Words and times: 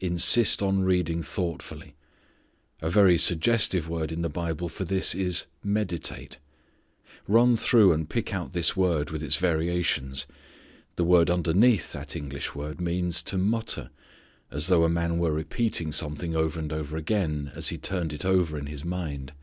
Insist 0.00 0.62
on 0.62 0.80
reading 0.80 1.22
thoughtfully. 1.22 1.94
A 2.82 2.90
very 2.90 3.16
suggestive 3.16 3.88
word 3.88 4.10
in 4.10 4.20
the 4.22 4.28
Bible 4.28 4.68
for 4.68 4.84
this 4.84 5.14
is 5.14 5.44
"meditate." 5.62 6.38
Run 7.28 7.54
through 7.56 7.92
and 7.92 8.10
pick 8.10 8.34
out 8.34 8.52
this 8.52 8.76
word 8.76 9.12
with 9.12 9.22
its 9.22 9.36
variations. 9.36 10.26
The 10.96 11.04
word 11.04 11.30
underneath 11.30 11.92
that 11.92 12.16
English 12.16 12.52
word 12.52 12.80
means 12.80 13.22
to 13.22 13.38
mutter, 13.38 13.90
as 14.50 14.66
though 14.66 14.82
a 14.82 14.88
man 14.88 15.18
were 15.18 15.30
repeating 15.32 15.92
something 15.92 16.34
over 16.34 16.58
and 16.58 16.72
over 16.72 16.96
again, 16.96 17.52
as 17.54 17.68
he 17.68 17.78
turned 17.78 18.12
it 18.12 18.24
over 18.24 18.58
in 18.58 18.66
his 18.66 18.84
mind. 18.84 19.34